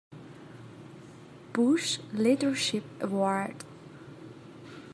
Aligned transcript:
Bush 1.53 1.99
Leadership 2.11 2.83
Award. 3.01 3.53